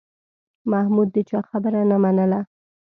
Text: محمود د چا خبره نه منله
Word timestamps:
محمود 0.71 1.07
د 1.15 1.17
چا 1.29 1.39
خبره 1.49 1.81
نه 1.91 1.97
منله 2.03 2.39